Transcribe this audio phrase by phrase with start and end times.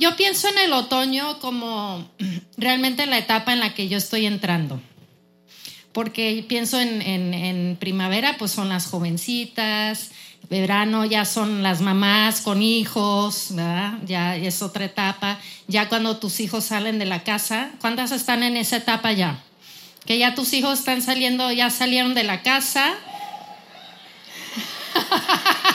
[0.00, 2.08] Yo pienso en el otoño como
[2.56, 4.80] realmente la etapa en la que yo estoy entrando.
[5.92, 10.12] Porque pienso en, primavera, pues son las jovencitas,
[10.48, 13.98] verano ya son las mamás con hijos, ¿verdad?
[14.06, 15.38] ya es otra etapa.
[15.68, 19.42] Ya cuando tus hijos salen de la casa, ¿cuántas están en esa etapa ya?
[20.06, 22.94] Que ya tus hijos están saliendo, ya salieron de la casa.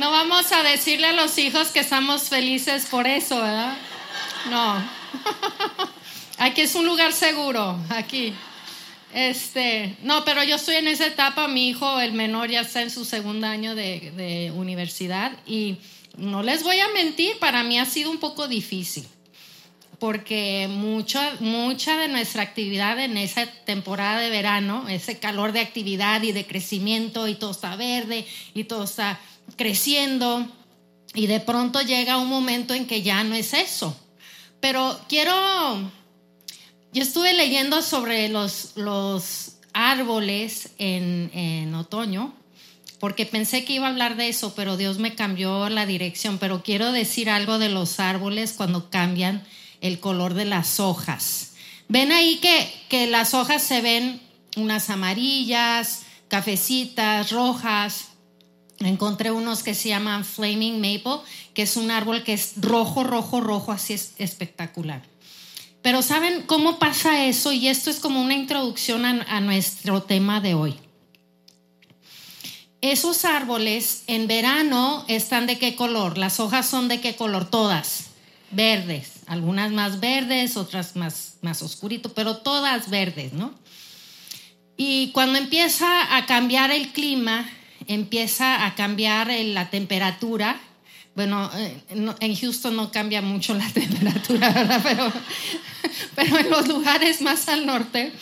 [0.00, 3.74] No vamos a decirle a los hijos que estamos felices por eso, ¿verdad?
[4.50, 4.74] No.
[6.38, 8.34] Aquí es un lugar seguro, aquí.
[9.14, 12.90] Este, no, pero yo estoy en esa etapa, mi hijo, el menor, ya está en
[12.90, 15.78] su segundo año de, de universidad y
[16.18, 19.06] no les voy a mentir, para mí ha sido un poco difícil
[20.00, 26.22] porque mucha, mucha de nuestra actividad en esa temporada de verano, ese calor de actividad
[26.22, 29.20] y de crecimiento y todo está verde y todo está
[29.56, 30.46] creciendo
[31.14, 33.96] y de pronto llega un momento en que ya no es eso.
[34.60, 35.32] Pero quiero,
[36.92, 42.34] yo estuve leyendo sobre los, los árboles en, en otoño,
[42.98, 46.38] porque pensé que iba a hablar de eso, pero Dios me cambió la dirección.
[46.38, 49.42] Pero quiero decir algo de los árboles cuando cambian
[49.80, 51.52] el color de las hojas.
[51.88, 54.20] Ven ahí que, que las hojas se ven
[54.56, 58.09] unas amarillas, cafecitas, rojas,
[58.80, 61.20] Encontré unos que se llaman Flaming Maple,
[61.52, 65.02] que es un árbol que es rojo, rojo, rojo, así es espectacular.
[65.82, 67.52] Pero ¿saben cómo pasa eso?
[67.52, 70.78] Y esto es como una introducción a, nuestro tema de hoy.
[72.80, 76.16] Esos árboles en verano están de qué color?
[76.16, 77.50] Las hojas son de qué color?
[77.50, 78.06] Todas
[78.50, 83.54] verdes, algunas más verdes, otras más, más oscurito, pero todas verdes, ¿no?
[84.76, 87.46] Y cuando empieza a cambiar el clima,
[87.86, 90.60] empieza a cambiar la temperatura.
[91.14, 91.76] Bueno, eh,
[92.20, 94.80] en Houston no cambia mucho la temperatura, ¿verdad?
[94.82, 95.12] Pero,
[96.14, 98.12] pero en los lugares más al norte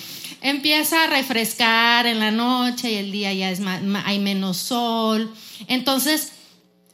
[0.40, 3.60] empieza a refrescar en la noche y el día ya es
[4.04, 5.32] hay menos sol.
[5.66, 6.32] Entonces,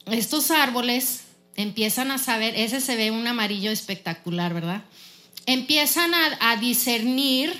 [0.07, 1.23] estos árboles
[1.55, 4.83] empiezan a saber, ese se ve un amarillo espectacular, ¿verdad?
[5.45, 7.53] Empiezan a, a discernir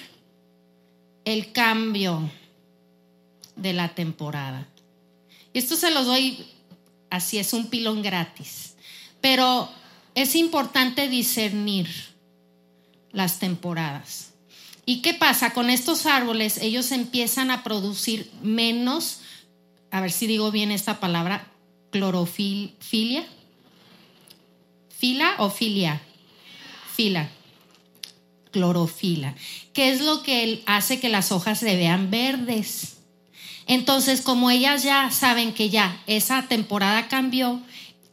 [1.24, 2.30] el cambio
[3.56, 4.68] de la temporada.
[5.56, 6.46] Esto se los doy
[7.10, 8.76] así, es un pilón gratis.
[9.22, 9.70] Pero
[10.14, 11.88] es importante discernir
[13.12, 14.34] las temporadas.
[14.86, 15.54] ¿Y qué pasa?
[15.54, 19.22] Con estos árboles ellos empiezan a producir menos,
[19.92, 21.48] a ver si digo bien esta palabra,
[21.90, 23.26] clorofilia.
[24.90, 26.02] ¿Fila o filia?
[26.94, 27.30] Fila.
[28.52, 29.36] Clorofila.
[29.74, 32.95] ¿Qué es lo que hace que las hojas se vean verdes?
[33.68, 37.62] Entonces, como ellas ya saben que ya esa temporada cambió,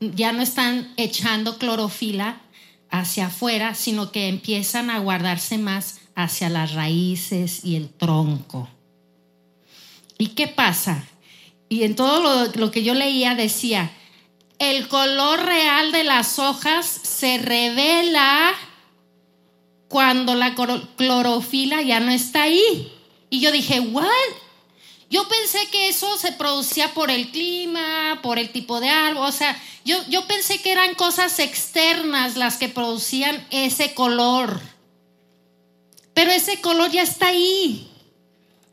[0.01, 2.41] ya no están echando clorofila
[2.91, 8.69] hacia afuera, sino que empiezan a guardarse más hacia las raíces y el tronco.
[10.19, 11.07] ¿Y qué pasa?
[11.69, 13.91] Y en todo lo, que yo leía decía,
[14.59, 18.53] el color real de las hojas se revela
[19.89, 20.55] cuando la
[20.97, 22.93] clorofila ya no está ahí.
[23.31, 24.07] Y yo dije, ¿what?
[25.13, 29.31] Yo pensé que eso se producía por el clima, por el tipo de árbol, o
[29.31, 34.59] sea, yo, yo pensé que eran cosas externas las que producían ese color.
[36.15, 37.91] Pero ese color ya está ahí.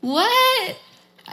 [0.00, 0.24] What?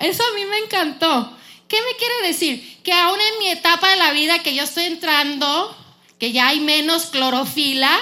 [0.02, 1.38] Eso a mí me encantó.
[1.70, 2.84] ¿Qué me quiere decir?
[2.84, 5.74] Que aún en mi etapa de la vida que yo estoy entrando,
[6.20, 7.98] que ya hay menos clorofila,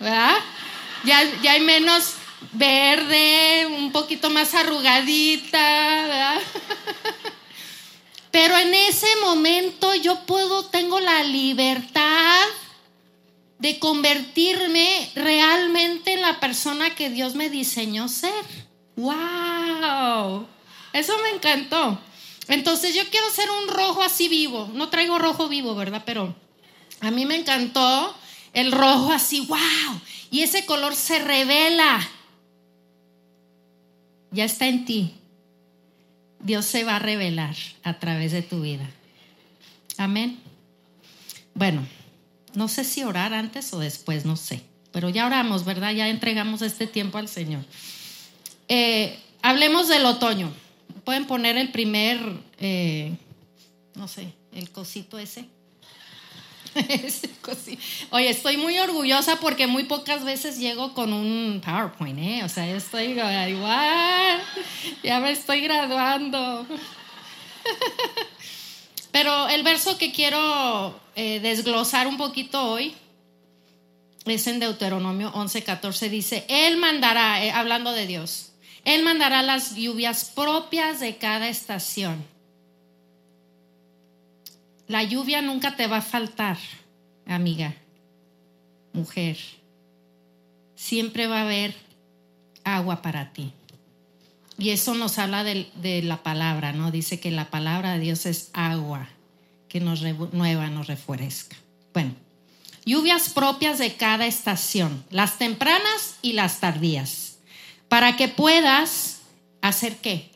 [0.00, 0.34] ¿verdad?
[1.04, 2.14] Ya, ya hay menos
[2.52, 6.40] verde, un poquito más arrugadita, ¿verdad?
[8.30, 12.46] Pero en ese momento yo puedo, tengo la libertad
[13.58, 18.44] de convertirme realmente en la persona que Dios me diseñó ser.
[18.96, 20.46] ¡Wow!
[20.92, 22.00] Eso me encantó.
[22.48, 24.70] Entonces yo quiero ser un rojo así vivo.
[24.74, 26.02] No traigo rojo vivo, ¿verdad?
[26.06, 26.34] Pero
[27.00, 28.14] a mí me encantó
[28.52, 30.00] el rojo así, wow.
[30.30, 32.00] Y ese color se revela
[34.30, 35.14] ya está en ti.
[36.40, 38.88] Dios se va a revelar a través de tu vida.
[39.98, 40.38] Amén.
[41.54, 41.86] Bueno,
[42.54, 44.62] no sé si orar antes o después, no sé.
[44.92, 45.92] Pero ya oramos, ¿verdad?
[45.92, 47.64] Ya entregamos este tiempo al Señor.
[48.68, 50.52] Eh, hablemos del otoño.
[51.04, 52.18] Pueden poner el primer,
[52.58, 53.16] eh,
[53.94, 55.46] no sé, el cosito ese.
[58.10, 62.42] Oye, estoy muy orgullosa porque muy pocas veces llego con un PowerPoint, ¿eh?
[62.44, 64.40] O sea, estoy igual,
[65.02, 66.66] ya me estoy graduando.
[69.12, 72.94] Pero el verso que quiero eh, desglosar un poquito hoy
[74.24, 76.08] es en Deuteronomio 11, 14.
[76.08, 78.52] Dice, Él mandará, eh, hablando de Dios,
[78.84, 82.24] Él mandará las lluvias propias de cada estación.
[84.90, 86.58] La lluvia nunca te va a faltar,
[87.24, 87.76] amiga,
[88.92, 89.38] mujer.
[90.74, 91.76] Siempre va a haber
[92.64, 93.52] agua para ti.
[94.58, 96.90] Y eso nos habla de, la palabra, ¿no?
[96.90, 99.08] Dice que la palabra de Dios es agua
[99.68, 101.54] que nos renueva, nos refresca.
[101.94, 102.16] Bueno,
[102.84, 107.38] lluvias propias de cada estación, las tempranas y las tardías,
[107.88, 109.20] para que puedas
[109.62, 110.32] hacer qué.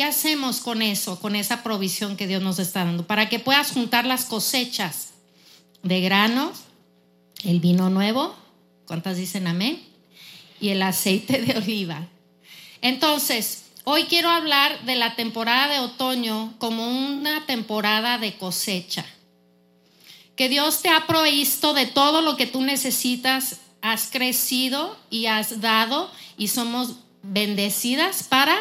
[0.00, 3.06] ¿Qué hacemos con eso, con esa provisión que Dios nos está dando?
[3.06, 5.10] Para que puedas juntar las cosechas
[5.82, 6.52] de grano,
[7.44, 8.34] el vino nuevo,
[8.86, 9.78] ¿cuántas dicen amén?
[10.58, 12.08] Y el aceite de oliva
[12.80, 19.04] entonces, hoy quiero hablar de la temporada de otoño como una temporada de cosecha.
[20.34, 25.60] Que Dios te ha provisto de todo lo que tú necesitas, has crecido y has
[25.60, 28.56] dado y somos bendecidas para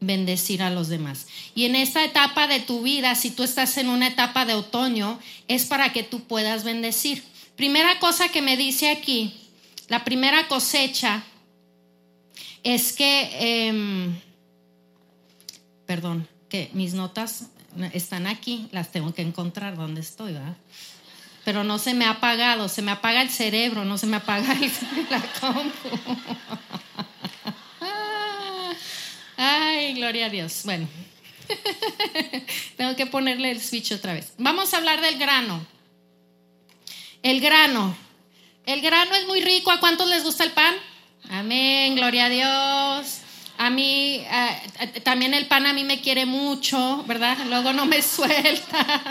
[0.00, 1.26] bendecir a los demás.
[1.54, 5.18] Y en esta etapa de tu vida, si tú estás en una etapa de otoño,
[5.46, 7.22] es para que tú puedas bendecir.
[7.56, 9.34] Primera cosa que me dice aquí,
[9.88, 11.22] la primera cosecha
[12.62, 14.18] es que, em,
[15.86, 17.46] perdón, que mis notas
[17.92, 20.56] están aquí, las tengo que encontrar donde estoy, ¿verdad?
[21.44, 24.54] Pero no se me ha apagado, se me apaga el cerebro, no se me apaga
[25.10, 25.88] la compu.
[29.94, 30.62] Gloria a Dios.
[30.64, 30.88] Bueno,
[32.76, 34.32] tengo que ponerle el switch otra vez.
[34.38, 35.66] Vamos a hablar del grano.
[37.22, 37.96] El grano.
[38.66, 39.70] El grano es muy rico.
[39.70, 40.74] ¿A cuántos les gusta el pan?
[41.28, 43.20] Amén, gloria a Dios.
[43.58, 47.36] A mí, eh, también el pan a mí me quiere mucho, ¿verdad?
[47.46, 49.02] Luego no me suelta,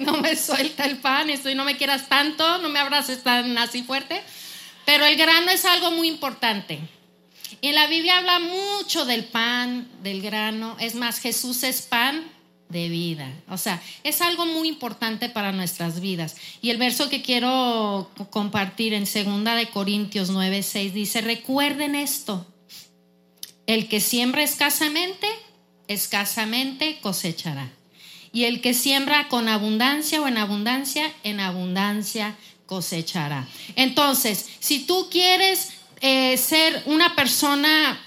[0.00, 3.82] no me suelta el pan, y no me quieras tanto, no me abraces tan así
[3.82, 4.22] fuerte.
[4.86, 6.80] Pero el grano es algo muy importante.
[7.62, 10.76] Y en la Biblia habla mucho del pan, del grano.
[10.80, 12.28] Es más, Jesús es pan
[12.68, 13.32] de vida.
[13.48, 16.34] O sea, es algo muy importante para nuestras vidas.
[16.60, 22.44] Y el verso que quiero compartir en segunda de Corintios 9, 6 dice, recuerden esto,
[23.68, 25.28] el que siembra escasamente,
[25.86, 27.70] escasamente cosechará.
[28.32, 32.34] Y el que siembra con abundancia o en abundancia, en abundancia
[32.66, 33.46] cosechará.
[33.76, 37.98] Entonces, si tú quieres eh, ser una persona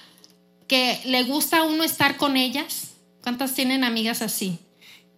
[0.67, 2.85] que le gusta a uno estar con ellas,
[3.25, 4.59] ¿Cuántas tienen amigas así?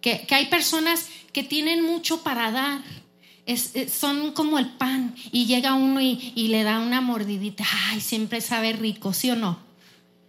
[0.00, 2.80] Que, hay personas que tienen mucho para dar.
[3.86, 7.66] son como el pan y llega uno y, y, le da una mordidita.
[7.90, 9.58] Ay, siempre sabe rico, ¿sí o no?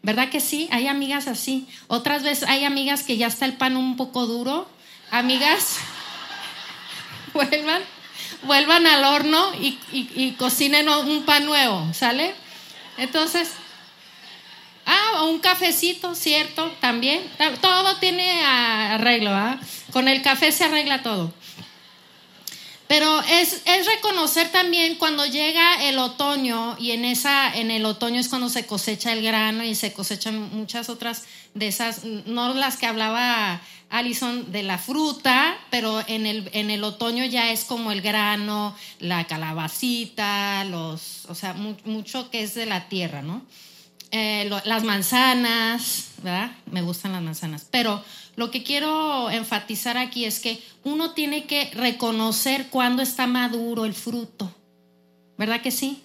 [0.03, 0.67] ¿Verdad que sí?
[0.71, 1.69] Hay amigas así.
[1.87, 4.67] Otras veces hay amigas que ya está el pan un poco duro.
[5.09, 5.77] Amigas,
[7.33, 7.81] vuelvan,
[8.43, 12.33] vuelvan al horno y, y cocinen un pan nuevo, ¿sale?
[12.97, 13.49] Entonces,
[14.91, 17.21] Ah, un cafecito, cierto, también.
[17.61, 19.59] Todo tiene arreglo, ¿ah?
[19.91, 21.31] Con el café se arregla todo.
[22.87, 28.19] Pero es, es, reconocer también cuando llega el otoño y en, esa, en el otoño
[28.19, 32.77] es cuando se cosecha el grano y se cosechan muchas otras de esas, no las
[32.77, 37.91] que hablaba Alison de la fruta, pero en el, en el otoño ya es como
[37.91, 43.43] el grano, la calabacita, los, o sea, mucho que es de la tierra, ¿no?
[44.11, 46.51] Eh, las manzanas, ¿verdad?
[46.71, 47.67] Me gustan las manzanas.
[47.69, 48.03] Pero
[48.35, 53.93] lo que quiero enfatizar aquí es que uno tiene que reconocer cuándo está maduro el
[53.93, 54.53] fruto.
[55.37, 56.01] ¿Verdad que sí?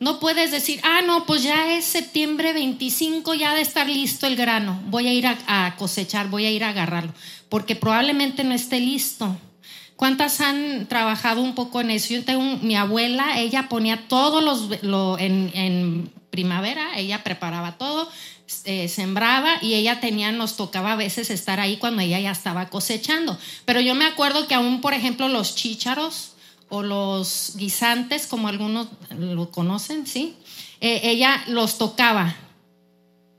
[0.00, 4.36] No puedes decir, ah, no, pues ya es septiembre 25, ya de estar listo el
[4.36, 4.80] grano.
[4.86, 7.12] Voy a ir a, cosechar, voy a ir a agarrarlo.
[7.48, 9.36] Porque probablemente no esté listo.
[9.96, 12.14] ¿Cuántas han trabajado un poco en eso?
[12.14, 18.10] Yo tengo mi abuela, ella ponía todos los lo, en primavera, ella preparaba todo,
[18.64, 22.68] eh, sembraba y ella tenía, nos tocaba a veces estar ahí cuando ella ya estaba
[22.68, 23.38] cosechando.
[23.64, 26.33] Pero yo me acuerdo que aún, por ejemplo, los chícharos
[26.68, 30.36] o los guisantes, como algunos lo conocen, ¿sí?
[30.80, 32.36] Eh, ella los tocaba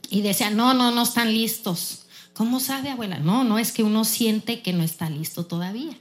[0.09, 2.05] y decía, no, no, no están listos.
[2.33, 3.19] ¿Cómo sabe, abuela?
[3.19, 5.97] No, no, es que uno siente que no está listo todavía.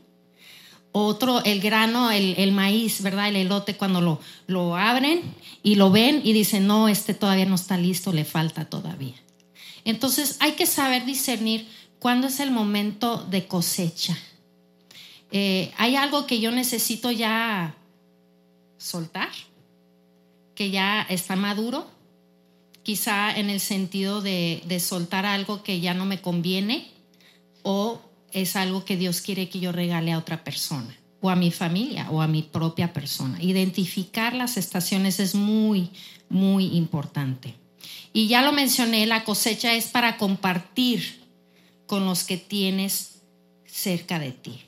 [0.92, 3.28] Otro, el grano, el, maíz, ¿verdad?
[3.28, 5.22] El elote, cuando lo, lo abren
[5.62, 9.14] y lo ven y dicen, no, este todavía no está listo, le falta todavía.
[9.84, 14.16] Entonces hay que saber discernir cuándo es el momento de cosecha.
[15.30, 17.74] Eh, hay algo que yo necesito ya
[18.78, 19.30] soltar,
[20.54, 21.88] que ya está maduro,
[22.82, 26.90] quizá en el sentido de, de soltar algo que ya no me conviene
[27.62, 28.00] o
[28.30, 32.10] es algo que Dios quiere que yo regale a otra persona o a mi familia
[32.10, 33.42] o a mi propia persona.
[33.42, 35.90] Identificar las estaciones es muy,
[36.28, 37.54] muy importante.
[38.12, 41.24] Y ya lo mencioné, la cosecha es para compartir
[41.86, 43.22] con los que tienes
[43.64, 44.60] cerca de ti.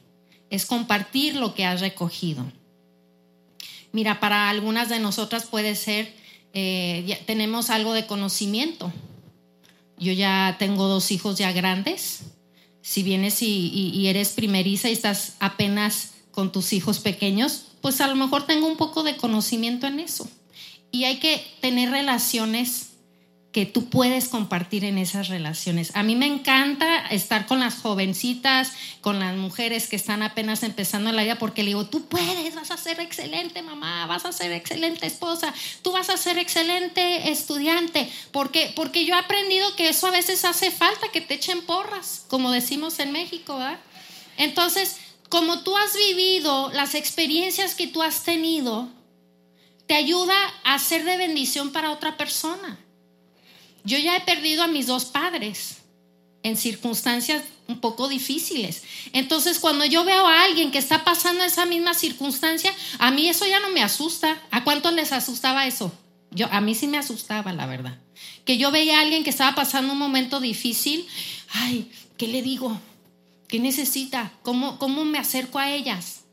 [0.50, 2.44] Es compartir lo que has recogido.
[3.92, 6.12] Mira, para algunas de nosotras puede ser,
[6.52, 8.92] eh, tenemos algo de conocimiento.
[9.98, 12.20] Yo ya tengo dos hijos ya grandes.
[12.82, 18.14] Si vienes y eres primeriza y estás apenas con tus hijos pequeños, pues a lo
[18.14, 20.28] mejor tengo un poco de conocimiento en eso.
[20.92, 22.95] Y hay que tener relaciones
[23.56, 25.90] que tú puedes compartir en esas relaciones.
[25.94, 31.10] A mí me encanta estar con las jovencitas, con las mujeres que están apenas empezando
[31.10, 34.52] la vida, porque le digo, tú puedes, vas a ser excelente mamá, vas a ser
[34.52, 40.06] excelente esposa, tú vas a ser excelente estudiante, porque, porque yo he aprendido que eso
[40.06, 43.80] a veces hace falta, que te echen porras, como decimos en México, ¿verdad?
[44.36, 44.98] Entonces,
[45.30, 48.90] como tú has vivido, las experiencias que tú has tenido,
[49.86, 52.80] te ayuda a ser de bendición para otra persona.
[53.86, 55.78] Yo ya he perdido a mis dos padres
[56.42, 58.82] en circunstancias un poco difíciles.
[59.12, 63.46] Entonces, cuando yo veo a alguien que está pasando esa misma circunstancia, a mí eso
[63.46, 64.42] ya no me asusta.
[64.50, 65.92] ¿A cuántos les asustaba eso?
[66.32, 67.98] Yo, a mí sí me asustaba, la verdad.
[68.44, 71.06] Que yo veía a alguien que estaba pasando un momento difícil,
[71.52, 72.80] ay, ¿qué le digo?
[73.48, 74.32] ¿Qué necesita?
[74.42, 76.24] ¿Cómo, cómo me acerco a ellas?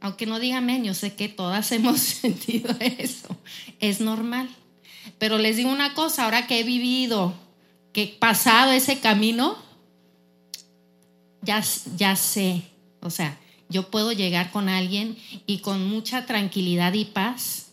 [0.00, 3.36] Aunque no digan yo sé que todas hemos sentido eso.
[3.80, 4.48] Es normal.
[5.18, 7.34] Pero les digo una cosa, ahora que he vivido,
[7.92, 9.56] que he pasado ese camino,
[11.42, 11.62] ya,
[11.96, 12.62] ya sé,
[13.00, 13.38] o sea,
[13.68, 15.16] yo puedo llegar con alguien
[15.46, 17.68] y con mucha tranquilidad y paz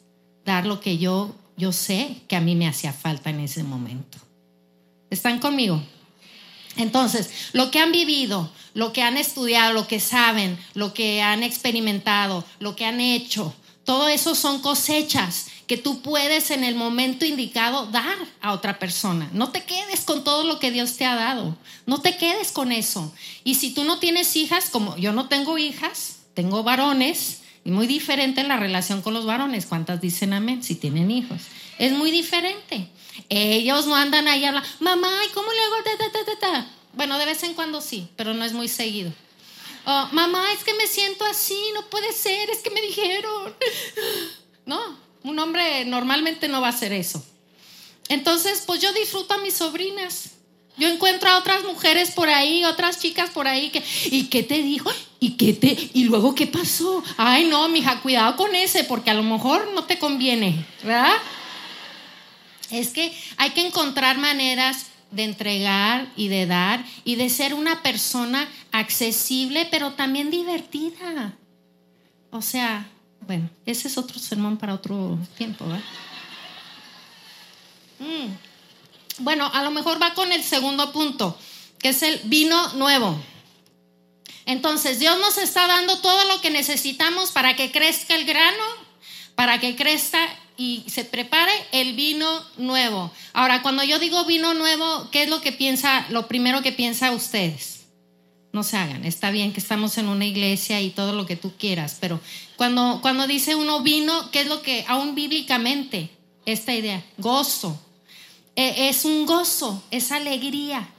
[0.46, 4.17] dar lo que yo, yo sé que a mí me hacía falta en ese momento.
[5.10, 5.81] ¿Están conmigo?
[6.77, 11.41] Entonces, lo que han vivido, lo que han estudiado, lo que saben, lo que han
[11.43, 13.53] experimentado, lo que han hecho,
[13.88, 19.29] todo eso son cosechas que tú puedes en el momento indicado dar a otra persona.
[19.32, 21.56] No te quedes con todo lo que Dios te ha dado.
[21.86, 23.13] No te quedes con eso.
[23.46, 27.88] Y si tú no tienes hijas, como yo no tengo hijas, tengo varones, y muy
[27.88, 29.65] diferente la relación con los varones.
[29.65, 30.63] ¿Cuántas dicen amén?
[30.63, 31.44] Si tienen hijos.
[31.79, 32.89] Es muy diferente.
[33.29, 36.67] Ellos no andan ahí hablando, mamá, ¿y cómo le hago?
[36.91, 39.13] Bueno, de vez en cuando sí, pero no es muy seguido.
[39.89, 43.56] Oh, mamá, es que me siento así, no puede ser, es que me dijeron.
[44.65, 44.82] No,
[45.24, 47.24] un hombre normalmente no va a hacer eso.
[48.10, 50.32] Entonces, pues yo disfruto a mis sobrinas.
[50.75, 54.62] Yo encuentro a otras mujeres por ahí, otras chicas por ahí que, ¿y qué te
[54.62, 54.91] dijo?
[55.22, 55.89] ¿Y qué te?
[55.94, 57.01] ¿Y luego qué pasó?
[57.15, 61.15] Ay, no, mija, cuidado con ese, porque a lo mejor no te conviene, ¿verdad?
[62.72, 67.81] Es que hay que encontrar maneras de entregar y de dar y de ser una
[67.81, 71.33] persona accesible, pero también divertida.
[72.31, 72.87] O sea,
[73.21, 75.65] bueno, ese es otro sermón para otro tiempo.
[77.99, 78.31] Mm.
[79.19, 81.37] Bueno, a lo mejor va con el segundo punto,
[81.79, 83.19] que es el vino nuevo.
[84.45, 88.63] Entonces, Dios nos está dando todo lo que necesitamos para que crezca el grano,
[89.35, 90.19] para que crezca
[90.57, 93.11] y se prepare el vino nuevo.
[93.33, 97.11] Ahora, cuando yo digo vino nuevo, ¿qué es lo que piensa, lo primero que piensa
[97.11, 97.85] ustedes?
[98.51, 101.53] No se hagan, está bien que estamos en una iglesia y todo lo que tú
[101.57, 102.19] quieras, pero
[102.55, 106.09] cuando, cuando dice uno vino, ¿qué es lo que, aún bíblicamente,
[106.45, 107.05] esta idea?
[107.17, 107.79] Gozo.
[108.55, 110.89] E, es un gozo, es alegría.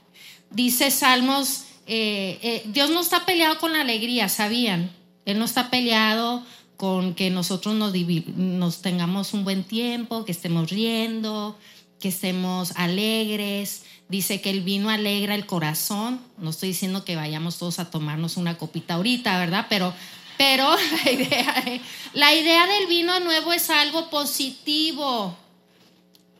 [0.51, 4.91] Dice Salmos, eh, eh, Dios no está peleado con la alegría, ¿sabían?
[5.25, 6.45] Él no está peleado
[6.79, 11.59] con que nosotros nos, tengamos un buen tiempo, que estemos riendo,
[11.99, 13.83] que estemos alegres.
[14.07, 16.21] Dice que el vino alegra el corazón.
[16.37, 19.65] No estoy diciendo que vayamos todos a tomarnos una copita ahorita, ¿verdad?
[19.67, 19.93] Pero,
[20.37, 21.81] pero la, idea,
[22.13, 25.35] la idea del vino nuevo es algo positivo.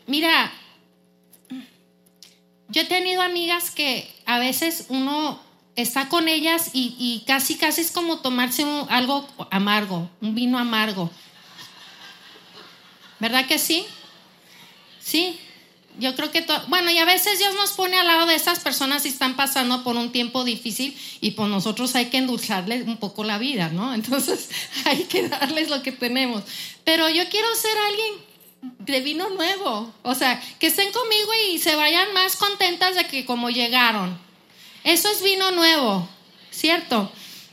[0.08, 0.54] Mira,
[2.70, 5.49] yo he tenido amigas que a veces uno
[5.82, 11.10] está con ellas y, casi, casi es como tomarse algo amargo, un vino amargo.
[13.20, 13.86] ¿Verdad que sí?
[15.00, 15.40] Sí,
[16.00, 19.06] yo creo que, bueno, y a veces Dios nos pone al lado de esas personas
[19.06, 23.24] y están pasando por un tiempo difícil y pues nosotros hay que endulzarles un poco
[23.24, 23.94] la vida, ¿no?
[24.00, 24.50] Entonces
[24.86, 26.44] hay que darles lo que tenemos.
[26.86, 28.30] Pero yo quiero ser alguien
[28.80, 33.26] de vino nuevo, o sea, que estén conmigo y se vayan más contentas de que
[33.26, 34.29] como llegaron.
[34.84, 36.08] Eso es vino nuevo,
[36.52, 37.12] ¿cierto?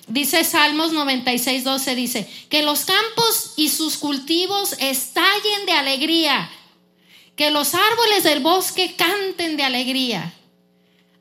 [0.08, 6.48] Dice Salmos 96, 12, dice, que los campos y sus cultivos estallen de alegría,
[7.34, 10.32] que los árboles del bosque canten de alegría.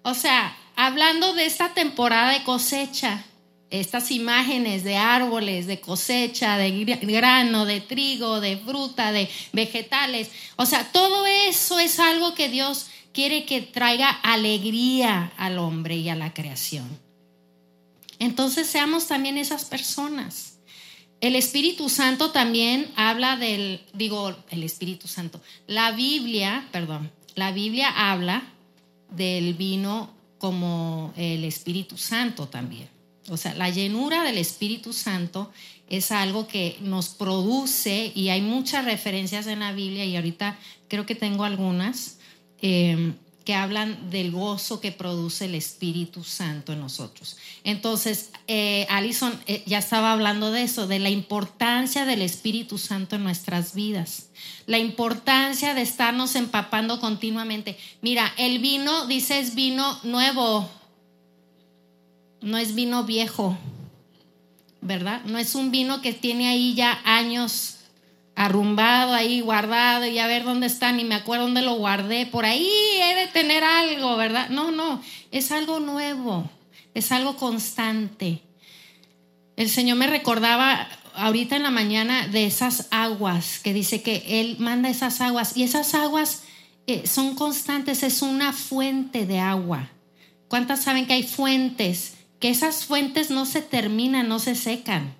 [0.03, 3.25] O sea, hablando de esta temporada de cosecha,
[3.71, 10.29] estas imágenes de árboles, de cosecha, de grano, de trigo, de fruta, de vegetales.
[10.55, 16.09] O sea, todo eso es algo que Dios quiere que traiga alegría al hombre y
[16.09, 16.85] a la creación.
[18.19, 20.59] Entonces seamos también esas personas.
[21.21, 25.41] El Espíritu Santo también habla del, digo, el Espíritu Santo.
[25.65, 28.43] La Biblia, perdón, la Biblia habla
[29.09, 32.89] del vino como el Espíritu Santo también.
[33.29, 35.51] O sea, la llenura del Espíritu Santo
[35.89, 41.05] es algo que nos produce y hay muchas referencias en la Biblia y ahorita creo
[41.05, 42.19] que tengo algunas
[42.61, 47.37] eh, que hablan del gozo que produce el Espíritu Santo en nosotros.
[47.63, 53.15] Entonces, eh, Alison eh, ya estaba hablando de eso, de la importancia del Espíritu Santo
[53.15, 54.29] en nuestras vidas,
[54.65, 57.77] la importancia de estarnos empapando continuamente.
[58.01, 60.67] Mira, el vino, dice, es vino nuevo
[62.45, 63.57] no es vino viejo,
[64.79, 65.23] ¿verdad?
[65.25, 67.77] No es un vino que tiene ahí ya años
[68.35, 72.45] arrumbado ahí, guardado, y a ver dónde está, ni me acuerdo dónde lo guardé, por
[72.45, 72.69] ahí
[73.01, 74.49] he de tener algo, ¿verdad?
[74.49, 75.01] No, no,
[75.31, 76.49] es algo nuevo,
[76.93, 78.41] es algo constante.
[79.55, 84.57] El Señor me recordaba ahorita en la mañana de esas aguas, que dice que Él
[84.59, 86.43] manda esas aguas, y esas aguas
[86.87, 89.89] eh, son constantes, es una fuente de agua.
[90.49, 92.15] ¿Cuántas saben que hay fuentes?
[92.39, 95.15] que esas fuentes no se terminan, no se secan.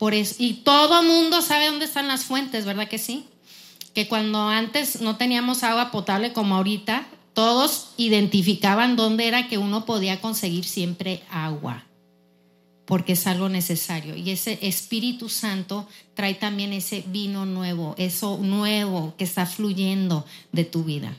[0.00, 3.26] Por eso, y todo mundo sabe dónde están las fuentes, ¿verdad que sí?
[3.92, 9.84] Que cuando antes no teníamos agua potable como ahorita, todos identificaban dónde era que uno
[9.84, 11.84] podía conseguir siempre agua,
[12.86, 14.16] porque es algo necesario.
[14.16, 20.64] Y ese Espíritu Santo trae también ese vino nuevo, eso nuevo que está fluyendo de
[20.64, 21.14] tu vida.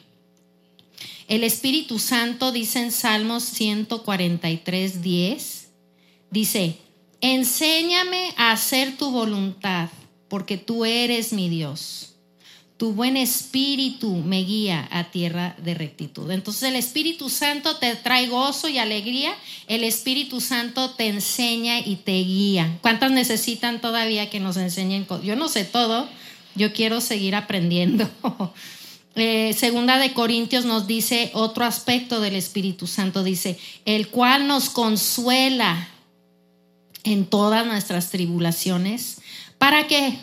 [1.27, 5.69] El Espíritu Santo dice en Salmos 143, 10,
[6.31, 6.79] dice,
[7.21, 9.89] enséñame a hacer tu voluntad,
[10.27, 12.15] porque tú eres mi Dios.
[12.77, 16.31] Tu buen espíritu me guía a tierra de rectitud.
[16.31, 19.35] Entonces el Espíritu Santo te trae gozo y alegría.
[19.67, 22.79] El Espíritu Santo te enseña y te guía.
[22.81, 25.05] ¿Cuántas necesitan todavía que nos enseñen?
[25.23, 26.09] Yo no sé todo.
[26.55, 28.09] Yo quiero seguir aprendiendo.
[29.15, 34.69] Eh, segunda de Corintios nos dice otro aspecto del Espíritu Santo, dice, el cual nos
[34.69, 35.90] consuela
[37.03, 39.21] en todas nuestras tribulaciones.
[39.57, 40.17] ¿Para qué?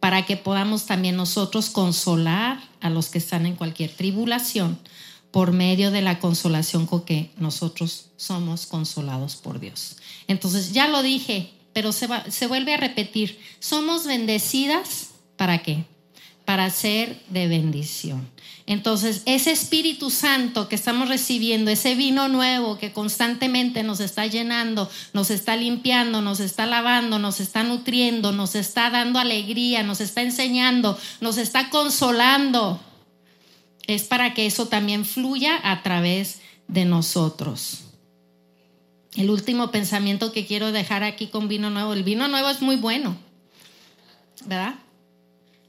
[0.00, 4.78] Para que podamos también nosotros consolar a los que están en cualquier tribulación
[5.30, 9.96] por medio de la consolación con que nosotros somos consolados por Dios.
[10.28, 15.84] Entonces, ya lo dije, pero se, se vuelve a repetir, somos bendecidas, ¿para qué?
[16.44, 18.28] Para ser de bendición.
[18.66, 24.90] Entonces, ese Espíritu Santo que estamos recibiendo, ese vino nuevo que constantemente nos está llenando,
[25.12, 30.22] nos está limpiando, nos está lavando, nos está nutriendo, nos está dando alegría, nos está
[30.22, 32.80] enseñando, nos está consolando,
[33.86, 37.80] es para que eso también fluya a través de nosotros.
[39.14, 42.76] El último pensamiento que quiero dejar aquí con vino nuevo, el vino nuevo es muy
[42.76, 43.16] bueno,
[44.46, 44.74] ¿verdad?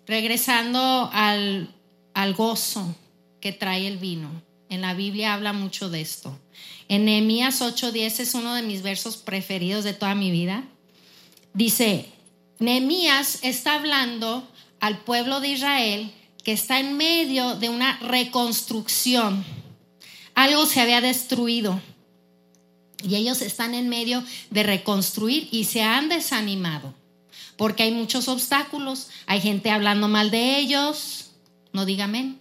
[0.07, 1.73] Regresando al,
[2.35, 2.95] gozo
[3.41, 4.29] que trae el vino.
[4.69, 6.37] En la Biblia habla mucho de esto.
[6.87, 10.63] En Nehemías 8:10 es uno de mis versos preferidos de toda mi vida.
[11.53, 12.09] Dice,
[12.59, 14.47] Nehemías está hablando
[14.79, 16.11] al pueblo de Israel
[16.43, 19.43] que está en medio de una reconstrucción.
[20.35, 21.81] Algo se había destruido
[23.03, 26.93] y ellos están en medio de reconstruir y se han desanimado
[27.57, 31.31] porque hay muchos obstáculos, hay gente hablando mal de ellos,
[31.73, 32.35] no dígame.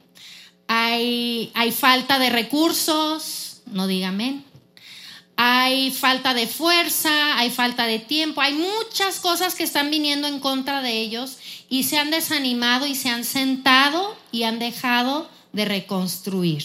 [0.66, 4.42] Hay, hay falta de recursos, no dígame.
[5.36, 10.38] Hay falta de fuerza, hay falta de tiempo, hay muchas cosas que están viniendo en
[10.38, 15.64] contra de ellos y se han desanimado y se han sentado y han dejado de
[15.64, 16.62] reconstruir.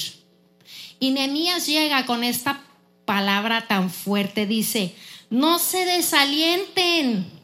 [0.99, 2.61] Y Nehemías llega con esta
[3.05, 4.93] palabra tan fuerte, dice,
[5.31, 7.38] no se desalienten,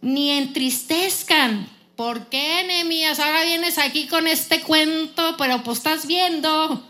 [0.00, 1.68] ni entristezcan.
[1.96, 3.18] ¿Por qué, Nehemías?
[3.18, 6.86] Ahora vienes aquí con este cuento, pero pues estás viendo,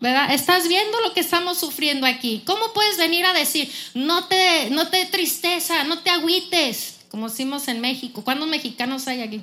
[0.00, 0.32] ¿verdad?
[0.32, 2.42] Estás viendo lo que estamos sufriendo aquí.
[2.46, 7.68] ¿Cómo puedes venir a decir, no te, no te tristeza, no te agüites, como decimos
[7.68, 8.24] en México?
[8.24, 9.42] ¿Cuántos mexicanos hay aquí?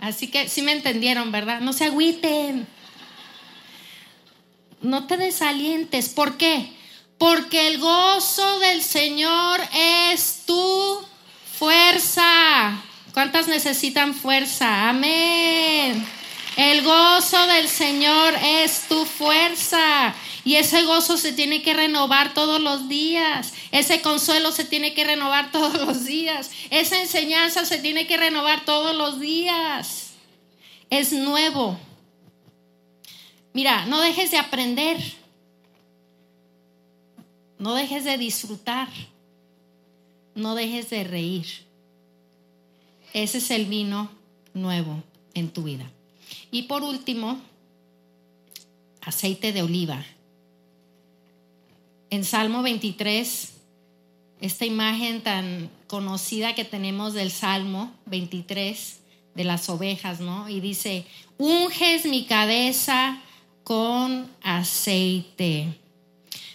[0.00, 1.60] Así que sí me entendieron, ¿verdad?
[1.60, 2.66] No se agüiten.
[4.80, 6.08] No te desalientes.
[6.08, 6.72] ¿Por qué?
[7.22, 11.00] Porque el gozo del Señor es tu
[11.56, 12.82] fuerza.
[13.14, 14.88] ¿Cuántas necesitan fuerza?
[14.88, 16.04] Amén.
[16.56, 20.12] El gozo del Señor es tu fuerza.
[20.44, 23.52] Y ese gozo se tiene que renovar todos los días.
[23.70, 26.50] Ese consuelo se tiene que renovar todos los días.
[26.70, 30.14] Esa enseñanza se tiene que renovar todos los días.
[30.90, 31.78] Es nuevo.
[33.52, 35.21] Mira, no dejes de aprender.
[37.62, 38.88] No dejes de disfrutar.
[40.34, 41.46] No dejes de reír.
[43.12, 44.10] Ese es el vino
[44.52, 45.00] nuevo
[45.34, 45.88] en tu vida.
[46.50, 47.40] Y por último,
[49.00, 50.04] aceite de oliva.
[52.10, 53.52] En Salmo 23,
[54.40, 58.98] esta imagen tan conocida que tenemos del Salmo 23,
[59.36, 60.48] de las ovejas, ¿no?
[60.48, 61.06] Y dice,
[61.38, 63.22] unges mi cabeza
[63.62, 65.78] con aceite.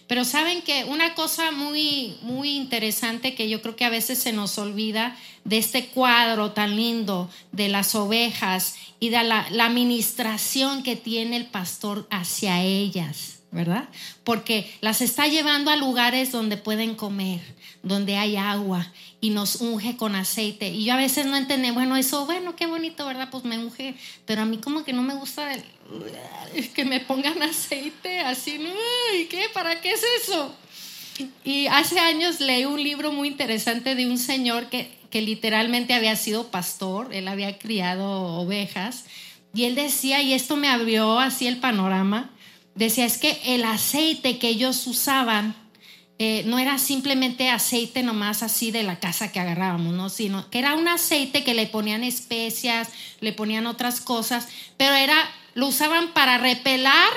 [0.08, 4.32] Pero saben que una cosa muy, muy interesante que yo creo que a veces se
[4.32, 10.82] nos olvida de este cuadro tan lindo de las ovejas y de la, la administración
[10.82, 13.37] que tiene el pastor hacia ellas.
[13.52, 13.88] ¿Verdad?
[14.24, 17.40] Porque las está llevando a lugares donde pueden comer,
[17.82, 20.70] donde hay agua y nos unge con aceite.
[20.70, 23.30] Y yo a veces no entendí, bueno, eso, bueno, qué bonito, ¿verdad?
[23.32, 25.64] Pues me unge, pero a mí como que no me gusta el,
[26.74, 28.60] que me pongan aceite así,
[29.18, 29.46] ¿y qué?
[29.54, 30.54] ¿Para qué es eso?
[31.44, 36.16] Y hace años leí un libro muy interesante de un señor que, que literalmente había
[36.16, 39.06] sido pastor, él había criado ovejas,
[39.54, 42.30] y él decía, y esto me abrió así el panorama,
[42.78, 45.56] decía, es que el aceite que ellos usaban
[46.20, 50.10] eh, no era simplemente aceite nomás así de la casa que agarrábamos, ¿no?
[50.10, 55.16] Sino que era un aceite que le ponían especias, le ponían otras cosas, pero era
[55.54, 57.10] lo usaban para repelar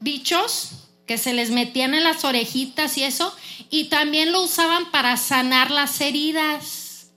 [0.00, 3.34] bichos que se les metían en las orejitas y eso,
[3.70, 7.10] y también lo usaban para sanar las heridas.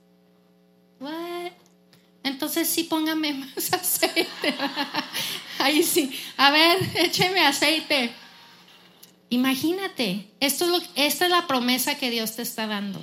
[2.22, 4.54] Entonces sí, póngame más aceite.
[5.58, 6.10] Ahí sí.
[6.36, 8.12] A ver, écheme aceite.
[9.30, 13.00] Imagínate, esto es esta es la promesa que Dios te está dando.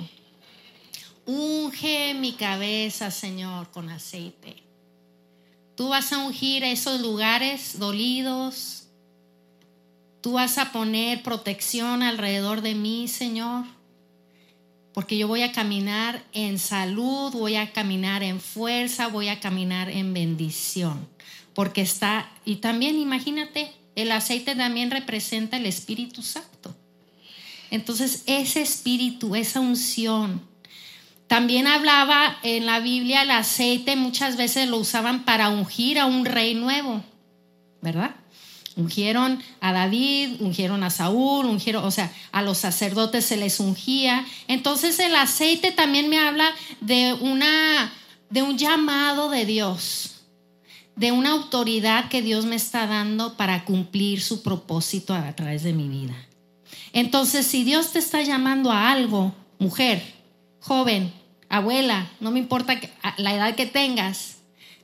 [1.24, 4.62] Unge mi cabeza, Señor, con aceite.
[5.74, 8.88] Tú vas a ungir esos lugares dolidos.
[10.20, 13.64] Tú vas a poner protección alrededor de mí, Señor.
[14.98, 19.88] Porque yo voy a caminar en salud, voy a caminar en fuerza, voy a caminar
[19.88, 21.08] en bendición.
[21.54, 26.74] Porque está, y también imagínate, el aceite también representa el Espíritu Santo.
[27.70, 30.42] Entonces, ese espíritu, esa unción,
[31.28, 36.24] también hablaba en la Biblia el aceite, muchas veces lo usaban para ungir a un
[36.24, 37.04] rey nuevo,
[37.80, 38.16] ¿verdad?
[38.78, 44.24] Ungieron a David, ungieron a Saúl, ungieron, o sea, a los sacerdotes se les ungía.
[44.46, 46.48] Entonces el aceite también me habla
[46.80, 47.92] de una
[48.30, 50.22] de un llamado de Dios,
[50.96, 55.72] de una autoridad que Dios me está dando para cumplir su propósito a través de
[55.72, 56.14] mi vida.
[56.92, 60.02] Entonces, si Dios te está llamando a algo, mujer,
[60.60, 61.12] joven,
[61.48, 62.78] abuela, no me importa
[63.16, 64.38] la edad que tengas,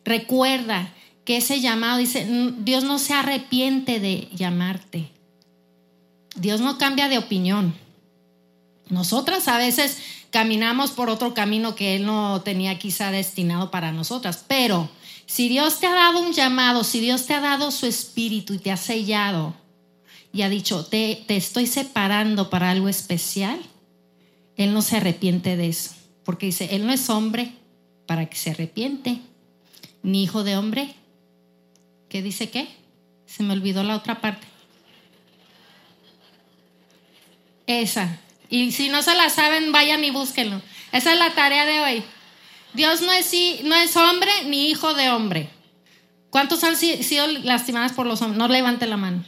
[0.04, 0.92] recuerda
[1.24, 2.26] que ese llamado dice,
[2.58, 5.10] Dios no se arrepiente de llamarte.
[6.36, 7.74] Dios no cambia de opinión.
[8.88, 9.98] Nosotras a veces
[10.30, 14.90] caminamos por otro camino que Él no tenía quizá destinado para nosotras, pero
[15.26, 18.58] si Dios te ha dado un llamado, si Dios te ha dado su espíritu y
[18.58, 19.54] te ha sellado
[20.32, 23.58] y ha dicho, te, te estoy separando para algo especial,
[24.56, 25.92] Él no se arrepiente de eso.
[26.24, 27.52] Porque dice, Él no es hombre
[28.06, 29.20] para que se arrepiente,
[30.02, 30.94] ni hijo de hombre.
[32.14, 32.68] ¿Qué dice qué?
[33.26, 34.46] Se me olvidó la otra parte.
[37.66, 38.20] Esa.
[38.48, 40.62] Y si no se la saben, vayan y búsquenlo.
[40.92, 42.04] Esa es la tarea de hoy.
[42.72, 43.32] Dios no es,
[43.64, 45.48] no es hombre ni hijo de hombre.
[46.30, 48.38] ¿Cuántos han sido lastimados por los hombres?
[48.38, 49.24] No levante la mano.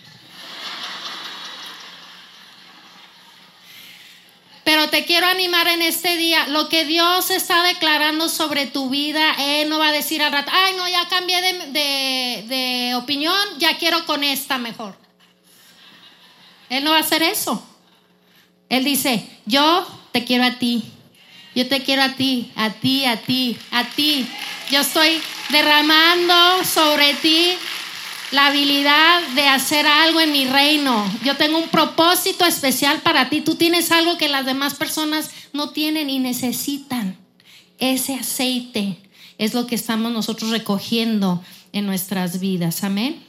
[4.90, 6.46] Te quiero animar en este día.
[6.48, 10.50] Lo que Dios está declarando sobre tu vida, Él no va a decir al rato,
[10.52, 14.96] ay, no, ya cambié de, opinión, ya quiero con esta mejor.
[16.68, 17.62] Él no va a hacer eso.
[18.68, 20.84] Él dice, yo te quiero a ti.
[21.54, 24.26] Yo te quiero a ti, a ti, a ti, a ti.
[24.70, 25.20] Yo estoy
[25.50, 27.56] derramando sobre ti
[28.32, 31.08] la habilidad de hacer algo en mi reino.
[31.24, 33.40] Yo tengo un propósito especial para ti.
[33.40, 37.16] Tú tienes algo que las demás personas no tienen y necesitan.
[37.78, 38.98] Ese aceite
[39.38, 42.82] es lo que estamos nosotros recogiendo en nuestras vidas.
[42.82, 43.22] Amén.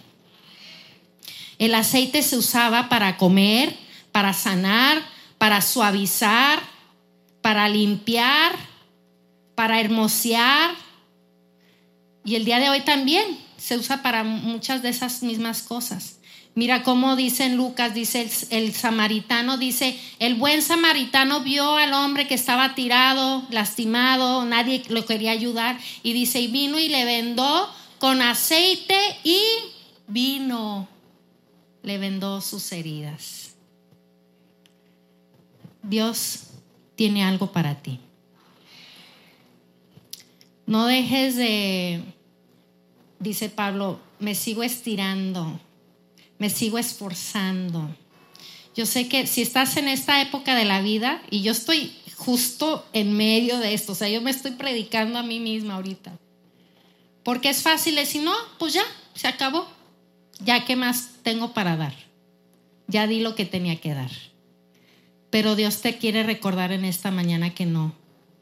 [1.60, 3.76] El aceite se usaba para comer,
[4.12, 5.04] para sanar,
[5.38, 6.62] para suavizar,
[7.42, 8.54] para limpiar,
[9.56, 10.72] para hermosear.
[12.26, 16.20] Y el día de hoy también se usa para muchas de esas mismas cosas.
[16.56, 21.94] Mira cómo dice en Lucas, dice el, el, samaritano, dice, el buen samaritano vio al
[21.94, 27.06] hombre que estaba tirado, lastimado, nadie lo quería ayudar, y dice, y vino y le
[27.06, 29.40] vendó con aceite y
[30.08, 30.88] vino,
[31.84, 33.56] le vendó sus heridas.
[35.84, 36.48] Dios
[36.96, 38.00] tiene algo para ti.
[40.66, 42.04] No dejes de,
[43.20, 45.60] dice Pablo, me sigo estirando,
[46.40, 47.96] me sigo esforzando.
[48.76, 52.86] Yo sé que si estás en esta época de la vida, y yo estoy justo
[52.94, 56.18] en medio de esto, o sea, yo me estoy predicando a mí misma ahorita.
[57.24, 59.68] Porque es fácil decir, no, pues ya, se acabó.
[60.40, 61.94] Ya, ¿qué más tengo para dar?
[62.88, 64.12] Ya di lo que tenía que dar.
[65.30, 67.94] Pero Dios te quiere recordar en esta mañana que no,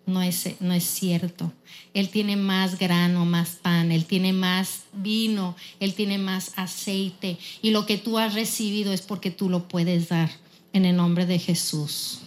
[0.05, 1.51] no es, no es cierto.
[1.93, 7.37] Él tiene más grano, más pan, Él tiene más vino, Él tiene más aceite.
[7.61, 10.29] Y lo que tú has recibido es porque tú lo puedes dar
[10.73, 12.19] en el nombre de Jesús.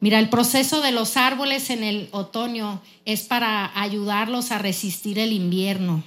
[0.00, 5.32] Mira, el proceso de los árboles en el otoño es para ayudarlos a resistir el
[5.32, 6.04] invierno.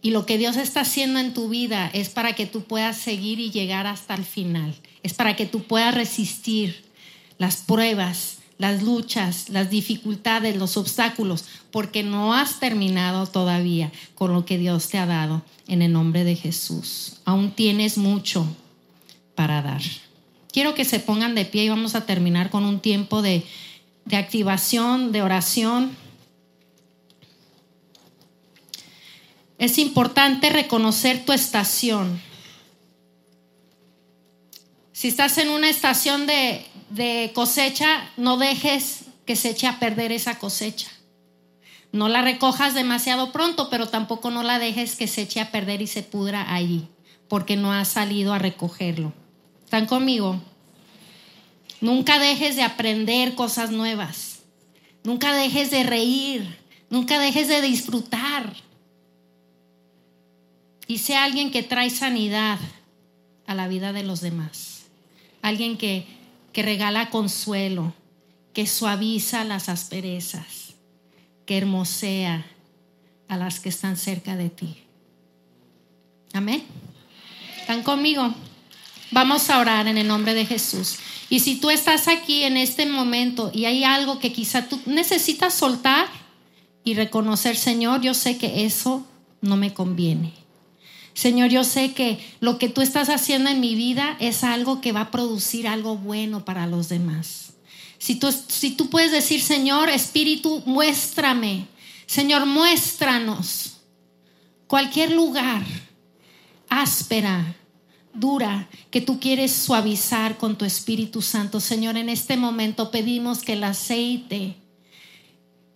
[0.00, 3.40] Y lo que Dios está haciendo en tu vida es para que tú puedas seguir
[3.40, 4.74] y llegar hasta el final.
[5.02, 6.84] Es para que tú puedas resistir
[7.40, 14.44] las pruebas, las luchas, las dificultades, los obstáculos, porque no has terminado todavía con lo
[14.44, 17.14] que Dios te ha dado en el nombre de Jesús.
[17.24, 18.46] Aún tienes mucho
[19.34, 19.80] para dar.
[20.52, 23.42] Quiero que se pongan de pie y vamos a terminar con un tiempo de,
[24.04, 25.96] de activación, de oración.
[29.56, 32.20] Es importante reconocer tu estación.
[35.00, 40.12] Si estás en una estación de, de cosecha, no dejes que se eche a perder
[40.12, 40.90] esa cosecha.
[41.90, 45.80] No la recojas demasiado pronto, pero tampoco no la dejes que se eche a perder
[45.80, 46.86] y se pudra allí,
[47.28, 49.14] porque no has salido a recogerlo.
[49.64, 50.38] ¿Están conmigo?
[51.80, 54.40] Nunca dejes de aprender cosas nuevas.
[55.02, 56.58] Nunca dejes de reír.
[56.90, 58.52] Nunca dejes de disfrutar.
[60.86, 62.58] Y sea alguien que trae sanidad
[63.46, 64.69] a la vida de los demás.
[65.42, 66.06] Alguien que
[66.52, 67.94] que regala consuelo,
[68.52, 70.74] que suaviza las asperezas,
[71.46, 72.46] que hermosea
[73.28, 74.78] a las que están cerca de ti.
[76.32, 76.64] Amén.
[77.60, 78.34] ¿Están conmigo?
[79.12, 80.98] Vamos a orar en el nombre de Jesús.
[81.28, 85.54] Y si tú estás aquí en este momento y hay algo que quizá tú necesitas
[85.54, 86.08] soltar
[86.82, 89.06] y reconocer, Señor, yo sé que eso
[89.40, 90.32] no me conviene.
[91.20, 94.92] Señor, yo sé que lo que tú estás haciendo en mi vida es algo que
[94.92, 97.52] va a producir algo bueno para los demás.
[97.98, 101.66] Si tú, puedes decir, Señor, Espíritu, muéstrame.
[102.06, 103.74] Señor, muéstranos
[104.66, 105.62] cualquier lugar
[106.70, 107.54] áspera,
[108.14, 111.60] dura, que tú quieres suavizar con tu Espíritu Santo.
[111.60, 114.56] Señor, en este momento pedimos que el aceite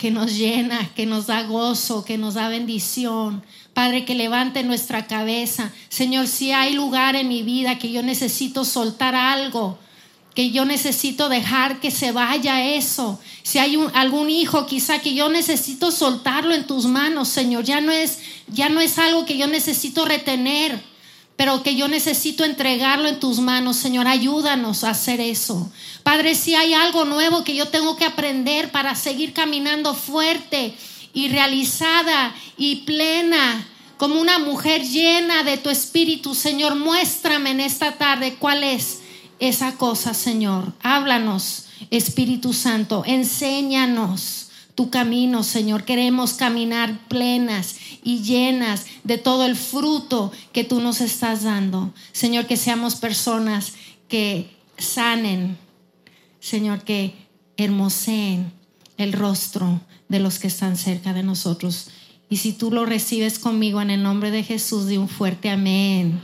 [0.04, 3.42] que nos llena, que nos da gozo, que nos da bendición.
[3.72, 5.72] Padre, que levante nuestra cabeza.
[5.88, 9.78] Señor, si hay lugar en mi vida que yo necesito soltar algo,
[10.34, 13.18] que yo necesito dejar que se vaya eso.
[13.42, 17.90] Si hay algún hijo quizá que yo necesito soltarlo en tus manos, Señor, ya no
[17.90, 20.82] es ya no es algo que yo necesito retener
[21.36, 24.06] pero que yo necesito entregarlo en tus manos, Señor.
[24.06, 25.70] Ayúdanos a hacer eso.
[26.02, 30.74] Padre, si hay algo nuevo que yo tengo que aprender para seguir caminando fuerte
[31.12, 33.66] y realizada y plena,
[33.96, 39.00] como una mujer llena de tu espíritu, Señor, muéstrame en esta tarde cuál es
[39.38, 40.72] esa cosa, Señor.
[40.82, 45.84] Háblanos, Espíritu Santo, enséñanos tu camino, Señor.
[45.84, 51.92] Queremos caminar plenas y llenas de todo el fruto que tú nos estás dando.
[52.12, 53.72] Señor, que seamos personas
[54.08, 55.56] que sanen,
[56.38, 57.14] Señor, que
[57.56, 58.52] hermoseen
[58.98, 61.88] el rostro de los que están cerca de nosotros.
[62.28, 66.20] Y si tú lo recibes conmigo en el nombre de Jesús, de un fuerte amén.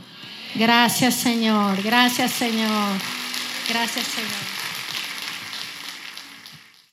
[0.55, 1.81] Gracias, Señor.
[1.81, 2.99] Gracias, Señor.
[3.69, 4.50] Gracias, Señor.